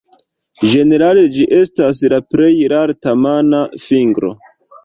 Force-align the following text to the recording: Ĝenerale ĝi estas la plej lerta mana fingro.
Ĝenerale 0.71 1.25
ĝi 1.35 1.45
estas 1.59 2.01
la 2.15 2.21
plej 2.33 2.49
lerta 2.75 3.15
mana 3.27 3.63
fingro. 3.89 4.35